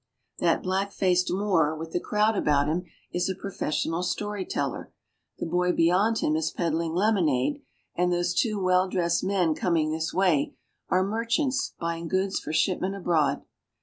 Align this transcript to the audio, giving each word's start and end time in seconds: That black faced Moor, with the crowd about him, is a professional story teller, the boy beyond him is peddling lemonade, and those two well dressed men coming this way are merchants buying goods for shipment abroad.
That 0.39 0.63
black 0.63 0.91
faced 0.91 1.31
Moor, 1.31 1.75
with 1.75 1.91
the 1.91 1.99
crowd 1.99 2.35
about 2.35 2.67
him, 2.67 2.85
is 3.11 3.29
a 3.29 3.35
professional 3.35 4.01
story 4.01 4.45
teller, 4.47 4.91
the 5.37 5.45
boy 5.45 5.73
beyond 5.73 6.17
him 6.21 6.35
is 6.35 6.49
peddling 6.49 6.95
lemonade, 6.95 7.61
and 7.95 8.11
those 8.11 8.33
two 8.33 8.59
well 8.59 8.87
dressed 8.89 9.23
men 9.23 9.53
coming 9.53 9.91
this 9.91 10.11
way 10.11 10.55
are 10.89 11.03
merchants 11.03 11.75
buying 11.79 12.07
goods 12.07 12.39
for 12.39 12.51
shipment 12.51 12.95
abroad. 12.95 13.43